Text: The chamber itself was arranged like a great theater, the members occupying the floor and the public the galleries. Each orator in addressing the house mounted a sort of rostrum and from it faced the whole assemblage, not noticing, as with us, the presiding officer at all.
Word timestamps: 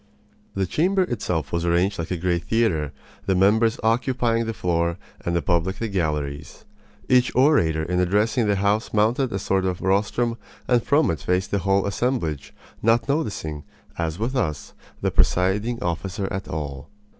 The 0.55 0.65
chamber 0.65 1.03
itself 1.03 1.51
was 1.51 1.63
arranged 1.63 1.99
like 1.99 2.09
a 2.09 2.17
great 2.17 2.45
theater, 2.45 2.91
the 3.27 3.35
members 3.35 3.79
occupying 3.83 4.45
the 4.47 4.53
floor 4.55 4.97
and 5.23 5.35
the 5.35 5.43
public 5.43 5.75
the 5.77 5.87
galleries. 5.87 6.65
Each 7.07 7.31
orator 7.35 7.83
in 7.83 7.99
addressing 7.99 8.47
the 8.47 8.55
house 8.55 8.95
mounted 8.95 9.31
a 9.31 9.37
sort 9.37 9.63
of 9.63 9.79
rostrum 9.79 10.37
and 10.67 10.81
from 10.81 11.11
it 11.11 11.19
faced 11.19 11.51
the 11.51 11.59
whole 11.59 11.85
assemblage, 11.85 12.51
not 12.81 13.07
noticing, 13.07 13.63
as 13.99 14.17
with 14.17 14.35
us, 14.35 14.73
the 15.01 15.11
presiding 15.11 15.83
officer 15.83 16.27
at 16.33 16.47
all. 16.47 16.89